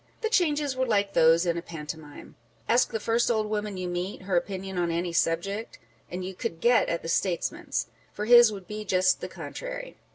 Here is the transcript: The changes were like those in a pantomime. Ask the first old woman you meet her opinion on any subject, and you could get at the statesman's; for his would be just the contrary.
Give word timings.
The 0.21 0.29
changes 0.31 0.75
were 0.75 0.87
like 0.87 1.13
those 1.13 1.45
in 1.45 1.57
a 1.59 1.61
pantomime. 1.61 2.33
Ask 2.67 2.89
the 2.89 2.99
first 2.99 3.29
old 3.29 3.45
woman 3.47 3.77
you 3.77 3.87
meet 3.87 4.23
her 4.23 4.35
opinion 4.35 4.79
on 4.79 4.89
any 4.89 5.13
subject, 5.13 5.77
and 6.09 6.25
you 6.25 6.33
could 6.33 6.59
get 6.59 6.89
at 6.89 7.03
the 7.03 7.07
statesman's; 7.07 7.85
for 8.11 8.25
his 8.25 8.51
would 8.51 8.65
be 8.65 8.83
just 8.83 9.21
the 9.21 9.27
contrary. 9.29 9.97